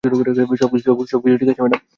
সবকিছু 0.03 0.91
ঠিক 1.39 1.49
আছে, 1.49 1.61
ম্যাডাম। 1.61 1.81